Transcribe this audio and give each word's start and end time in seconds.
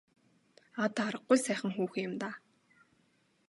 Аа 0.81 0.87
даа 0.95 1.07
аргагүй 1.09 1.37
л 1.39 1.43
сайхан 1.45 1.71
хүүхэн 1.73 2.05
юм 2.07 2.13
даа. 2.21 2.35